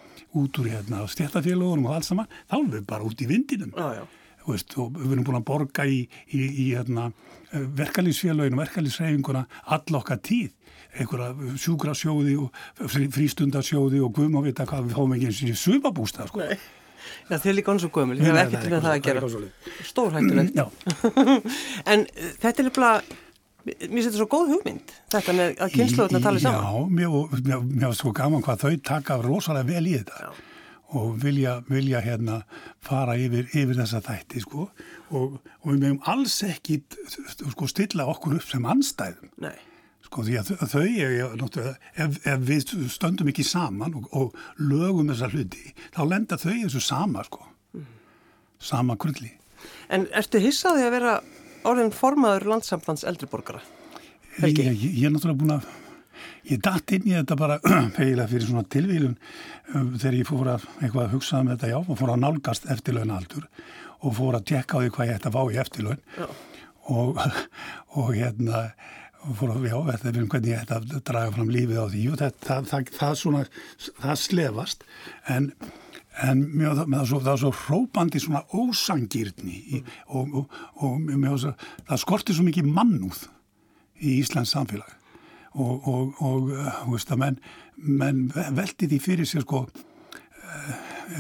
[0.41, 3.75] út úr hérna stjættafélagunum og allt saman, þá erum við bara út í vindinum.
[3.81, 4.01] Ah,
[4.47, 6.01] veist, og við erum búin að borga í,
[6.33, 7.11] í, í hérna,
[7.53, 10.53] verkalýsfélaginu, verkalýsreifinguna all okkar tíð.
[10.91, 12.57] Einhverja sjúkrasjóði og
[13.15, 16.43] frístundarsjóði og guðum að vita hvað við fáum ekki eins og svöpabústað sko.
[16.43, 16.80] Nei.
[17.31, 19.33] Já, þið er líka eins og gömul, þið hefur ekkert með það að gera.
[19.89, 20.61] Stórhættulegt.
[21.95, 22.93] en uh, þetta er líka,
[23.65, 26.69] mér setur svo góð hugmynd, þetta með að kynnslóðuna tala saman.
[26.69, 27.11] Já,
[27.49, 30.31] mér, var svo gaman hvað þau taka rosalega vel í þetta Já.
[31.01, 32.43] og vilja, vilja hérna
[32.85, 34.69] fara yfir, yfir þessa þætti, sko,
[35.11, 36.83] og, og við meðum alls ekki,
[37.41, 39.35] sko, stilla okkur upp sem anstæðum.
[39.47, 39.59] Nei.
[40.11, 41.61] Sko því að þau,
[42.03, 46.83] ef, ef við stöndum ekki saman og, og lögum þessa hluti, þá lenda þau þessu
[46.83, 47.45] sama sko,
[48.59, 49.31] sama krulli.
[49.87, 51.15] En ertu hissaði að vera
[51.71, 53.63] orðin formaður landsamlands eldriborgara?
[54.41, 54.67] Helgi?
[54.67, 55.71] Ég, ég, ég er náttúrulega búin að,
[56.51, 57.63] ég dætt inn í þetta bara
[58.01, 61.79] eiginlega fyrir svona tilvílun um, þegar ég fór að eitthvað að hugsa um þetta já
[61.81, 63.47] og fór að nálgast eftirlaunaldur
[64.01, 66.03] og fór að tjekka á því hvað ég ætti að fá í eftirlaun
[66.91, 67.29] og,
[68.01, 68.71] og hérna
[69.29, 71.87] og fór að, já, þetta er um hvernig ég ætti að draga fram lífið á
[71.93, 72.05] því.
[72.11, 73.43] Og það, það, það, það svona,
[73.89, 74.87] það slefast.
[75.35, 75.51] En,
[76.29, 79.93] en mjög, svo, það er svo hrópandi svona ósangirni mm.
[80.17, 80.57] og, og,
[80.87, 81.51] og mjög,
[81.91, 83.27] það skortir svo mikið mannúð
[84.01, 84.97] í Íslands samfélag.
[85.61, 85.87] Og,
[86.23, 86.51] og
[86.93, 87.41] veist, menn,
[87.75, 90.75] menn veldi því fyrir sér sko uh,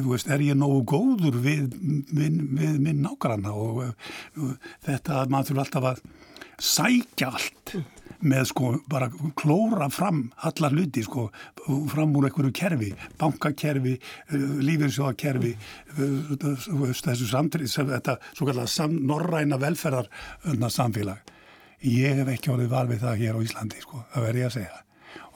[0.06, 1.72] veist, er ég nógu góður við,
[2.14, 4.52] við, við minn nákvæmna og uh,
[4.86, 6.04] þetta að maður þurfa alltaf að
[6.60, 7.74] sækja allt
[8.20, 11.28] með sko bara klóra fram allar hluti sko
[11.88, 20.10] fram úr einhverju kerfi, bankakerfi eh, lífeyrsjóðakerfi eh, þessu samtrið þetta svo kallar norræna velferðar
[20.68, 21.34] samfélag
[21.86, 24.56] ég hef ekki orðið var við það hér á Íslandi sko, það verður ég að
[24.58, 24.89] segja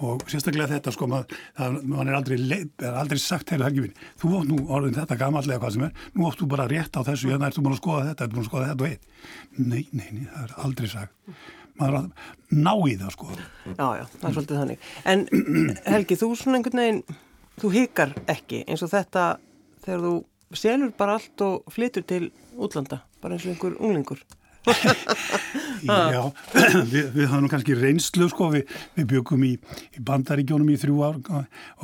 [0.04, 3.98] og sérstaklega þetta sko mað, það, man er aldrei, er aldrei sagt heyrðu Helgi minn,
[4.20, 7.32] þú ótt nú orðin þetta gammallega hvað sem er, nú óttu bara rétt á þessu
[7.32, 9.04] hérna ertu búin að skoða þetta, ertu búin að skoða þetta og eitt
[9.58, 11.36] nei, nei, nei, það er aldrei sagt.
[11.74, 12.10] Maður að
[12.54, 13.32] ná í það sko.
[13.66, 14.84] Já, já, það er svolítið þannig.
[15.10, 15.24] En
[15.90, 17.00] Helgi, þú svona einhvern veginn
[17.60, 19.24] þú hikar ekki eins og þetta
[19.84, 20.14] þegar þú
[20.54, 24.22] selur bara allt og flytur til útlanda, bara eins og einhver unglingur
[25.84, 26.22] Já,
[26.92, 29.52] við, við hafum kannski reynslu sko, við, við byggum í,
[29.96, 31.18] í bandaríkjónum í þrjú ár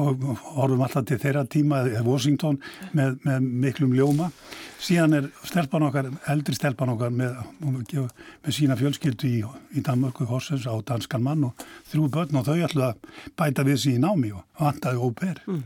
[0.00, 2.60] og orðum alltaf til þeirra tíma Washington
[2.96, 4.30] með, með miklum ljóma.
[4.80, 9.42] Síðan er stelpan okkar, eldri stelpan okkar með, með sína fjölskyldu í,
[9.76, 13.04] í Danmörku Horsens á danskan mann og þrjú börn og þau ætlu að
[13.36, 15.62] bæta við síðan í námi og vantaði óper mm.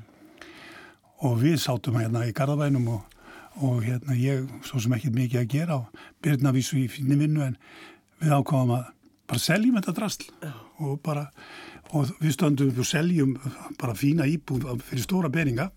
[1.28, 3.20] og við sátum hérna í Garðabænum og,
[3.62, 5.78] og hérna ég svo sem ekki mikið að gera
[6.24, 7.56] og byrna vísu í fínni vinnu en
[8.22, 8.84] við ákváðum að
[9.28, 10.30] bara seljum þetta drastl
[10.80, 11.26] og bara
[11.94, 13.34] og við stöndum upp og seljum
[13.80, 15.68] bara fína íbúð fyrir stóra beringa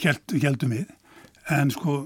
[0.00, 0.88] held, heldum við.
[1.52, 2.00] En sko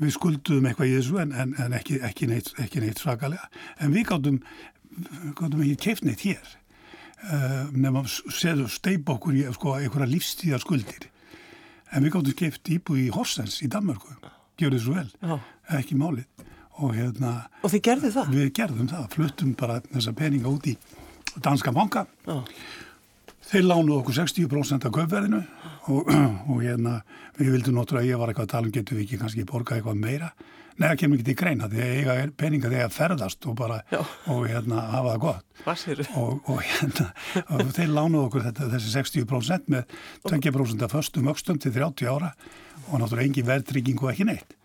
[0.00, 3.48] við skulduðum eitthvað í þessu en, en, en ekki, ekki, neitt, ekki neitt svakalega.
[3.78, 4.40] En við gáttum,
[5.36, 6.40] gáttum ekki keift neitt hér
[7.28, 11.10] uh, nefnum að steipa okkur í sko, einhverja lífstíðar skuldir
[11.92, 14.16] en við gáttum keift íbúð í Horsens í Danmarku,
[14.58, 15.10] gjör svo vel.
[15.20, 15.36] Já.
[15.76, 16.48] ekki málið
[16.80, 18.30] og, hérna, og þið gerðu það?
[18.36, 20.76] Við gerðum það, fluttum bara þessa peninga út í
[21.42, 22.06] danska banka.
[22.26, 22.38] Já.
[23.52, 25.42] þeir lánuðu okkur 60% af köpverðinu
[25.92, 26.08] og,
[26.50, 27.02] og hérna
[27.36, 29.76] við vildum náttúrulega að ég var eitthvað að tala um getur við ekki kannski borga
[29.76, 30.32] eitthvað meira?
[30.72, 33.76] Nei, það kemur ekki til greina því að eiga peninga þegar að ferðast og bara
[34.32, 35.44] og hérna hafa það gott.
[36.16, 37.08] Og, og hérna
[37.58, 39.92] og þeir lánuðu okkur þetta, þessi 60% með
[40.30, 42.32] 20% af förstum öxtum til 30 ára.
[42.88, 44.56] Og náttúrulega engi verðtrygging og ekki neitt.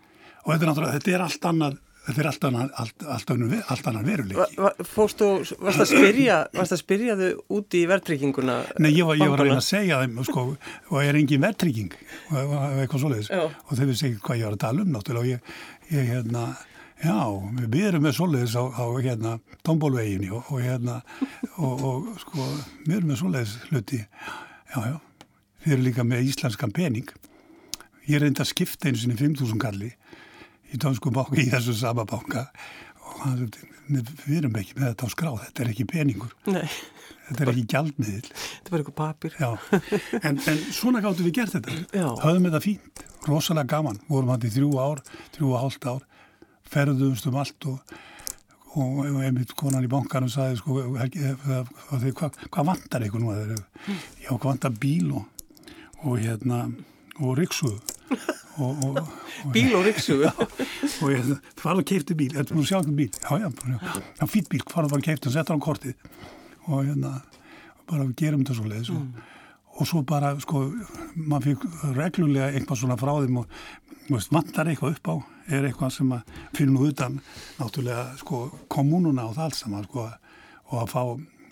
[0.46, 3.54] Og þetta er náttúrulega, þetta er allt annað þetta er allt annan, allt, allt annan,
[3.72, 4.38] allt annan veruleiki.
[4.38, 5.28] Va, va, fórstu,
[5.60, 8.56] varst að spyrja, varst að spyrja þau úti í verðtrygginguna?
[8.80, 10.44] Nei, ég var, ég var að reyna að segja þeim, sko,
[10.88, 11.98] og er engin verðtrygging,
[12.30, 15.60] eitthvað svoleiðis, og þau vissi ekki hvað ég var að tala um náttúrulega, og ég,
[15.92, 16.46] ég hérna,
[17.04, 17.18] já,
[17.60, 19.36] við byrjum með svoleiðis á, á hérna,
[19.68, 20.98] tómbólveginni og, og hérna,
[21.58, 22.50] og, og sko,
[22.86, 24.02] við erum með svoleiðis hluti,
[24.72, 24.98] já, já,
[25.66, 27.12] við erum líka með íslenskan pening,
[28.08, 29.92] ég reyndi að skipta einu sinni 5.000 kalli,
[30.72, 32.48] í dansku bánka í þessu sama bánka
[33.08, 33.44] og hann,
[33.88, 36.34] við erum ekki með þetta á skráð, þetta er ekki peningur.
[36.48, 36.66] Nei.
[37.28, 39.38] þetta er ekki gjaldmiðil þetta er bara eitthvað papir
[40.20, 41.78] en, en svona gáttu við gert þetta.
[41.92, 42.08] Já.
[42.24, 44.02] höfðum þetta fínt, rosalega gaman.
[44.10, 45.02] Vorum hann í þrjú ár,
[45.36, 46.04] þrjú og hálft ár.
[46.68, 47.94] Ferðumst um allt og,
[48.76, 50.82] og, og einmitt konan í bánkanum sagði sko,
[52.20, 53.32] hvað hva vantar eitthvað nú?
[53.32, 54.02] Mm.
[54.26, 55.46] já, hvað vantar bíl og,
[56.04, 56.66] og hérna
[57.24, 57.80] og riksuðu
[59.54, 63.10] bíl og riksu og ég farði að keipta bíl þetta er mjög sjálfum bíl?
[63.22, 63.48] Já, já,
[64.18, 66.06] já, fýtt bíl, farði að keipta og setja á kortið.
[66.68, 67.14] Og hérna
[67.88, 68.98] bara við gerum þetta svo leiðis mm.
[68.98, 69.34] og,
[69.78, 70.64] og svo bara, sko,
[71.16, 75.16] maður fyrir reglulega eitthvað svona frá þeim og vantar eitthvað upp á.
[75.48, 77.20] Er eitthvað sem að nú utan
[77.56, 80.08] náttúrulega, sko, kommununa og það alls saman, sko,
[80.68, 81.02] og að fá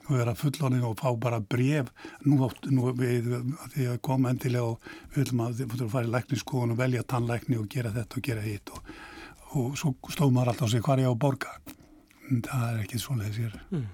[0.07, 1.91] og vera fulloninn og fá bara bref
[2.25, 2.39] nú,
[2.71, 3.29] nú við
[3.75, 6.81] því að koma endilega og við viljum að þið fóttum að fara í lækningsskóðun og
[6.81, 8.91] velja tannlækni og gera þetta og gera hitt og,
[9.53, 11.55] og svo stóð maður alltaf að segja hvað er ég á borga?
[12.27, 13.87] En það er ekki svoleiðis ég er mm.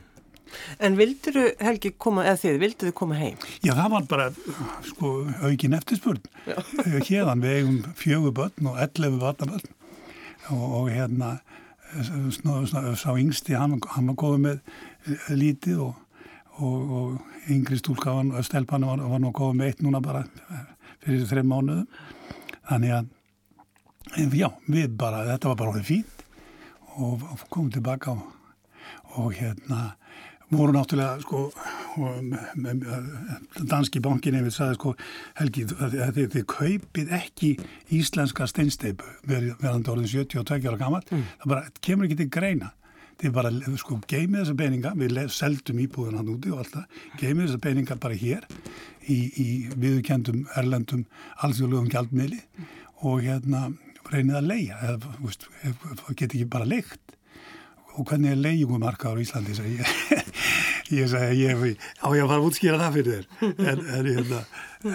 [0.85, 3.39] En vildur þú Helgi koma, eða þið, vildur þú koma heim?
[3.65, 4.27] Já það var bara
[4.85, 5.13] sko
[5.47, 6.21] aukin eftirspurn.
[7.09, 9.73] Hérna við eigum fjögur börn og ellefu barnabörn
[10.53, 11.39] og, og hérna
[12.97, 14.61] sá yngsti hann, hann var góð með
[15.33, 16.02] lítið og
[16.59, 20.25] og, og yngri stúlka var, stelpan var, var nú góð með eitt núna bara
[21.03, 21.87] fyrir þreim mánuðum.
[22.69, 26.27] Þannig að já, við bara, þetta var bara hóðið fínt
[27.01, 28.23] og komum tilbaka og,
[29.17, 29.93] og hérna
[30.53, 31.51] voru náttúrulega sko
[33.71, 34.93] danski bankin ef við sagði sko
[35.39, 35.65] Helgi
[36.35, 37.53] þið kaupið ekki
[37.97, 41.25] íslenska steinsteipu verðandi orðin 72 ára gammal mm.
[41.43, 42.73] það bara kemur ekki til greina
[43.23, 47.47] þið bara, sko, geymið þessa peninga, við seldum íbúðan hann úti og allt það, geymið
[47.47, 48.47] þessa peninga bara hér
[49.07, 51.07] í, í viðkendum, erlendum,
[51.47, 52.43] allsjóðlögum gjaldmiðli
[53.03, 53.69] og hérna
[54.13, 55.49] reynið að leia, eða, veist,
[56.17, 57.17] geti ekki bara leikt
[57.93, 59.93] og hvernig er leigumarkaður í Íslandi, ég.
[60.99, 61.61] ég segi, ég
[62.03, 64.41] á ég að fara að útskýra það fyrir þér, en, en, hérna,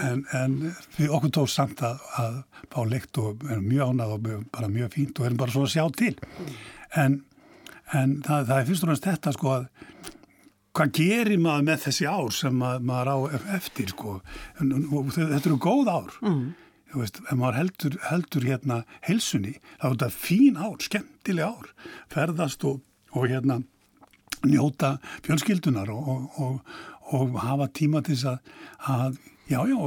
[0.08, 2.40] en, en okkur tók samt að, að
[2.74, 5.76] fá leikt og erum mjög ánað og bara mjög fínt og erum bara svona að
[5.76, 6.14] sjá til,
[6.98, 7.20] en
[7.96, 9.68] en það, það er fyrst og náttúrulega þetta sko að
[10.78, 13.16] hvað gerir maður með þessi ár sem mað, maður á
[13.58, 14.18] eftir sko?
[14.62, 16.18] En, og þetta eru góð ár.
[16.22, 16.44] Mm.
[16.88, 21.72] þú veist, ef maður heldur, heldur hérna helsunni, þá er þetta fín ár skemmtileg ár,
[22.14, 22.78] ferðast og,
[23.12, 23.58] og hérna
[24.46, 24.94] njóta
[25.26, 26.60] fjölskyldunar og, og,
[27.12, 28.52] og hafa tíma til þess að,
[28.94, 29.18] að
[29.50, 29.80] já, já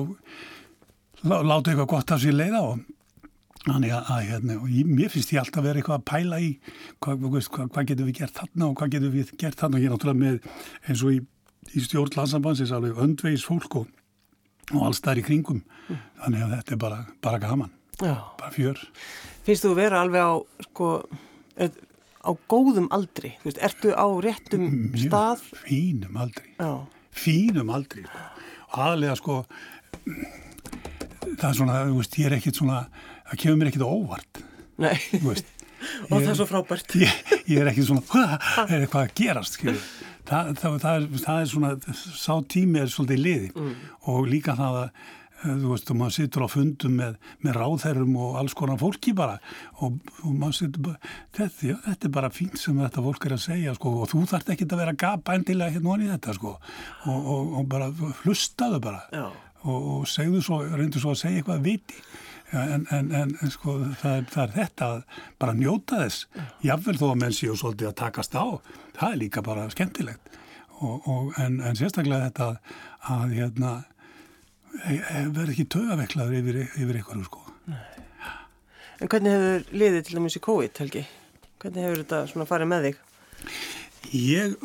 [1.21, 2.83] láta eitthvað gott af sér leiða og
[3.61, 4.55] Þannig að, að hérna,
[4.89, 6.47] mér finnst ég alltaf verið eitthvað að pæla í
[7.03, 9.89] hvað, hvað, hvað getur við gert þarna og hvað getur við gert þarna og ég
[9.89, 10.47] er náttúrulega með
[10.89, 11.19] eins og í,
[11.77, 13.91] í stjórn landsambansins alveg öndveis fólk og,
[14.71, 16.01] og alls þar í kringum mm.
[16.23, 18.15] þannig að þetta er bara, bara gaman, Já.
[18.41, 18.81] bara fjör.
[19.45, 20.33] Finnst þú að vera alveg á,
[20.65, 20.89] sko,
[21.61, 23.35] á góðum aldri?
[23.45, 25.45] Veist, ertu á réttum Mjög stað?
[25.67, 26.73] Fínum aldri, Já.
[27.13, 28.25] fínum aldri sko.
[28.81, 29.43] aðlega sko
[31.37, 32.83] það er svona, veist, ég er ekkit svona
[33.31, 34.43] það kemur mér ekkit óvart.
[35.11, 35.57] Þú veist.
[36.09, 36.95] og það er svo frábært.
[37.01, 39.87] Ég, ég er ekki svona, hvað er eitthvað að gerast, skilur.
[40.31, 43.49] Það, það, það, er, það er svona, sá tími er svolítið liði.
[44.11, 45.01] Og líka það að,
[45.41, 49.15] eh, þú veist, og maður situr á fundum með, með ráðherrum og alls konar fólki
[49.17, 49.39] bara.
[49.81, 53.37] Og, og maður situr bara, þetta, já, þetta er bara fínt sem þetta fólk er
[53.37, 56.57] að segja, sko, og þú þarft ekki að vera gapa endilega hérna onni þetta, sko,
[57.09, 57.89] og, og, og bara
[58.21, 59.01] hlustaðu bara.
[59.61, 62.05] Og, og segðu svo, reyndu svo að segja eitthvað viti
[62.51, 65.01] ja, en, en, en, en sko það er, það er þetta að
[65.41, 66.27] bara njóta þess
[66.67, 68.45] jáfnvel þó að menn séu svolítið að takast á
[68.97, 70.35] það er líka bara skemmtilegt
[70.81, 72.75] og, og, en, en sérstaklega þetta að,
[73.15, 73.71] að hérna
[74.71, 77.41] verður ekki tögaveklaður yfir, yfir ykkur sko.
[79.01, 81.01] En hvernig hefur liðið til dæmis í COVID, Helgi?
[81.61, 82.99] Hvernig hefur þetta svona farið með þig?
[84.15, 84.55] Ég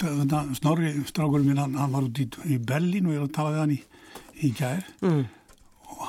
[0.00, 3.60] Snorri, strákurinn minn hann, var út í, í Berlín og ég var að tala við
[3.60, 3.80] hann í,
[4.40, 5.26] í gær Mm.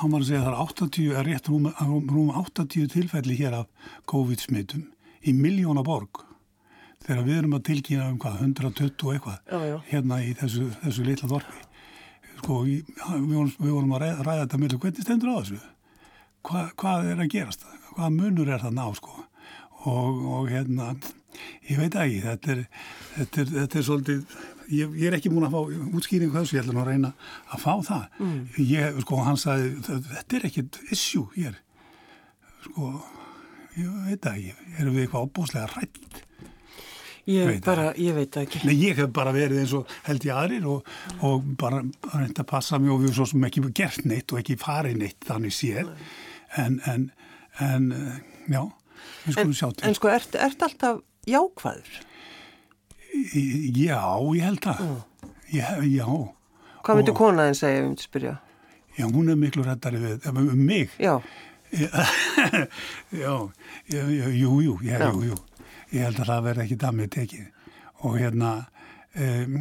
[0.02, 1.68] Hann var að segja að það er 80, er rétt rúm,
[2.10, 4.86] rúm 80 tilfelli hér af COVID-smittum
[5.22, 6.24] í miljóna borg.
[7.02, 9.76] Þegar við erum að tilkynna um hvað 120 og eitthvað Já, já.
[9.90, 11.64] hérna í þessu, þessu litla þorfi
[12.42, 12.92] sko, við,
[13.58, 15.58] við vorum að ræða, ræða þetta með hvernig stendur á þessu?
[16.42, 17.66] Hva, hvað er að gerast?
[17.92, 19.18] Hvaða munur er það ná sko?
[19.82, 20.92] Og, og hérna
[21.68, 22.64] ég veit ekki, þetta er,
[23.16, 24.36] þetta er, þetta er svolítið,
[24.68, 27.12] ég, ég er ekki múin að fá útskýringu þessu, ég ætla nú að reyna
[27.48, 28.40] að fá það, mm.
[28.68, 31.58] ég, sko, hann sagði þetta er ekkit issue hér.
[32.66, 32.92] Sko
[33.78, 36.22] ég veit ekki, erum við eitthvað opbúslega rætt
[37.22, 38.64] Ég, Veit bara, ég veit ekki.
[38.66, 40.88] Nei, ég hef bara verið eins og held ég aðrir og,
[41.22, 41.78] og bara
[42.16, 45.28] reynda að passa mig og við svo sem ekki gert neitt og ekki farið neitt
[45.28, 45.92] þannig séð.
[46.58, 47.04] En, en,
[47.62, 47.86] en
[48.50, 48.64] já,
[49.38, 49.70] En, til.
[49.86, 50.98] en sko, ert, ert alltaf
[51.30, 52.00] jákvæður?
[53.12, 54.00] Já,
[54.36, 54.82] ég held það.
[55.52, 56.06] Ég, Já,
[56.82, 58.38] Hvað myndi Og- konaðin segja, ef ég myndi spyrja?
[58.98, 60.90] já, hún er miklu reddari við um, mig.
[60.98, 61.20] Já,
[63.12, 63.48] Já,
[63.88, 65.10] já, já, jú, jú, já, Já.
[65.12, 65.36] jú, jú.
[65.92, 67.46] Ég held að það verði ekki damið tekið.
[68.02, 68.50] Og hérna
[69.16, 69.56] um,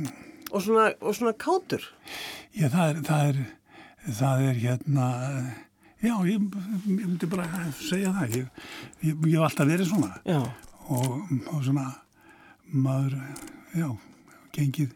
[0.51, 1.83] og svona, og svona kátur.
[2.55, 3.41] Já, það er, það er,
[4.19, 5.07] það er hérna,
[6.03, 6.47] já, ég,
[6.87, 7.47] ég myndi bara
[7.79, 8.47] segja það, ég,
[9.05, 10.11] ég, ég hef alltaf verið svona.
[10.27, 10.41] Já,
[10.91, 11.85] og, og svona,
[12.71, 13.17] maður,
[13.75, 13.88] já,
[14.55, 14.95] gengið,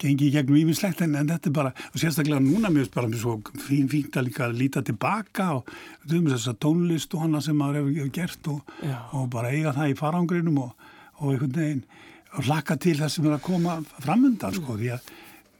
[0.00, 3.20] gengið gegnum ímislegt en, en þetta er bara, og sérstaklega núna mér finnst bara mér
[3.20, 5.68] svo fín, fínt að líka líta tilbaka og
[6.06, 8.74] þú veist þess að tónlist og annað sem maður hefur hefur gert og,
[9.18, 10.88] og bara eiga það í farangrinum og,
[11.20, 11.84] og einhvern veginn
[12.34, 15.12] og laka til það sem er að koma framundan sko því að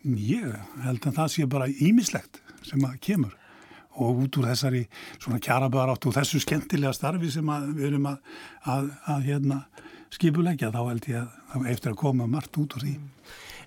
[0.04, 0.52] ég
[0.84, 3.34] held að það sé bara ímislegt sem að kemur.
[3.94, 4.82] Og út úr þessari
[5.22, 8.32] svona kjarabarátt og þessu skemmtilega starfi sem að við erum að,
[8.66, 9.60] að, að hérna,
[10.14, 12.94] skipulegja þá held ég að það er eftir að koma margt út úr því.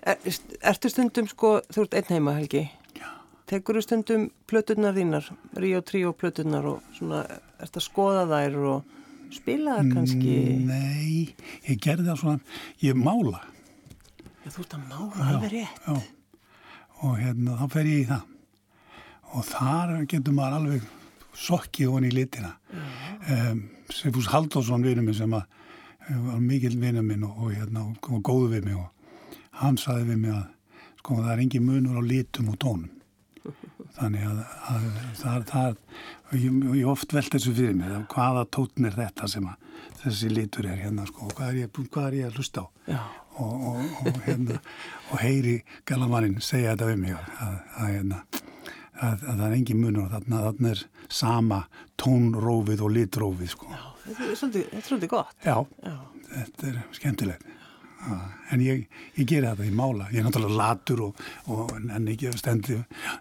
[0.08, 0.38] er,
[0.72, 2.64] ertu stundum, sko, þú ert einn heima, Helgi?
[2.98, 3.08] Já.
[3.50, 7.24] Tekur þú stundum plöturnar þínar, Ríó 3 og plöturnar og svona,
[7.60, 8.96] ert að skoða þær og
[9.34, 10.36] spila þær kannski?
[10.68, 11.34] Nei,
[11.68, 13.42] ég gerði það svona, ég mála
[14.44, 15.82] Já, þú ert að mála, alveg rétt.
[15.84, 15.96] já,
[17.04, 18.34] og hérna þá fer ég í það
[19.28, 20.86] og þar getur maður alveg
[21.38, 23.60] sokkið honi í litina um,
[23.92, 25.44] Sifús Haldásson minn sem að
[26.08, 29.26] var mikill vinur minn og, og hérna og, góðu við mig og
[29.62, 30.46] hann saði við mig að
[31.00, 32.90] sko það er engin munur á litum og tónum.
[33.98, 35.78] Þannig að, að það, það
[36.28, 39.64] og ég, ég oft velt þessu fyrir að hvaða tótn er þetta sem að
[40.02, 42.66] þessi litur er hérna sko og hvað er ég, hvað er ég að hlusta á?
[42.92, 43.00] Já,
[43.38, 44.60] og, og, og, hérna,
[45.10, 45.56] og heyri
[45.88, 48.20] galamannin segja þetta við mig að, að, að, hérna,
[48.98, 50.84] að, að það er engin munur þarna, þarna er
[51.18, 51.60] sama
[51.98, 53.70] tónrófið og litrófið sko.
[53.70, 55.36] er svolítið, þetta er svolítið gott.
[55.44, 55.96] Já, Já,
[56.32, 57.46] þetta er skemmtilegt.
[57.98, 58.16] Já,
[58.54, 58.84] En ég,
[59.18, 60.06] ég geri þetta í mála.
[60.14, 62.78] Ég er náttúrulega latur og, og en ekki stendi,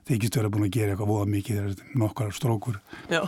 [0.08, 2.78] þykist vera búin að gera eitthvað voða mikið þetta er nokkar strókur.
[3.12, 3.22] já.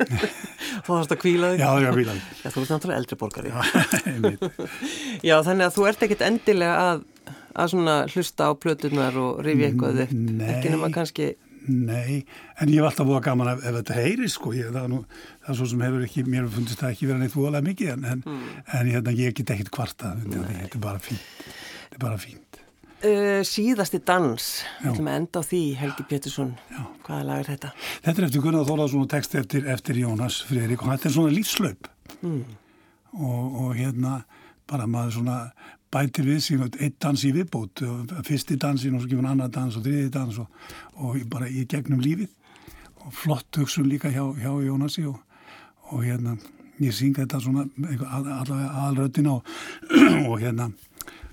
[0.00, 1.60] Þú þarfst að kvíla þig.
[1.60, 2.20] Já, já, vílan.
[2.40, 3.50] Já, þú ert náttúrulega eldri borgari.
[4.08, 4.44] Einmitt.
[5.26, 7.02] Já, þannig að þú ert ekkit endilega að,
[7.52, 7.74] að
[8.14, 10.14] hlusta á plöturnar og rifja eitthvað upp.
[10.16, 10.46] Nei.
[10.54, 11.26] Ekki nema kannski,
[11.68, 12.24] Nei,
[12.60, 15.00] en ég hef alltaf búið gaman ef, ef þetta heyri sko, ég, það, er nú,
[15.44, 18.06] það er svo sem hefur ekki, mér fundist það ekki vera neitt voðalega mikið en,
[18.14, 18.22] en,
[18.78, 21.26] en hérna, ég get ekkit kvarta, þetta er bara fínt,
[21.90, 22.60] þetta er bara fínt.
[23.04, 24.48] uh, síðasti dans,
[24.80, 26.54] við ætlum að enda á því, Helgi Pétursson.
[27.06, 27.72] Hvaða lag er þetta?
[28.06, 31.36] Þetta er eftir Gunnar Þólaðsson og text eftir, eftir Jónas Friðrik og þetta er svona
[31.36, 32.42] lífslaup Mm.
[33.14, 34.16] og, og hérna
[34.68, 35.36] bara maður svona
[35.90, 37.82] bætir við sín eitt dans í viðbót,
[38.26, 40.46] fyrsti dansin og svo kemur annar dans og þriði dans og,
[41.02, 42.28] og bara í gegnum lífið.
[43.00, 45.18] Og flott hugsun líka hjá, hjá Jónasi og,
[45.90, 46.36] og hérna
[46.80, 49.50] ég synga þetta svona all- allavega aðalröddina og,
[50.30, 50.70] og hérna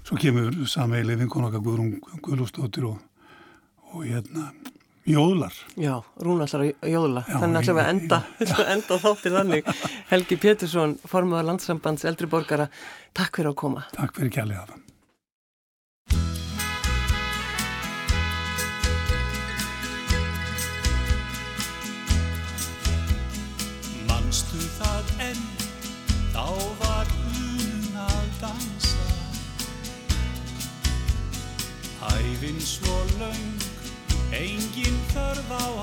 [0.07, 1.93] svo kemur sameilið vinkon okkar Guðrún
[2.23, 2.97] Guðlústóttir og,
[3.93, 4.49] og hérna
[5.07, 5.53] Jóðlar.
[5.79, 7.21] Já, Rúnallar og Jóðla.
[7.23, 8.17] Já, þannig að það var enda,
[8.73, 9.69] enda þáttir þannig.
[10.09, 12.67] Helgi Pétursson, formuðar landsambands eldri borgara.
[13.15, 13.85] Takk fyrir að koma.
[13.95, 14.83] Takk fyrir kjærlega það.
[24.11, 25.47] Manstu það enn,
[26.35, 26.45] þá
[26.83, 29.07] var hún að dansa.
[32.11, 32.86] Æfins og
[35.49, 35.76] Oh.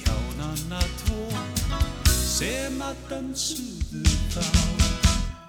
[0.01, 1.23] kjánana tvo
[2.13, 4.45] sem að dansuðu þá.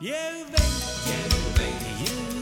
[0.05, 2.34] Ég veit, ég veit, ég veit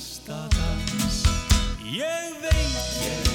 [0.00, 1.24] kasta dans
[1.84, 3.29] Ég veit, ég veit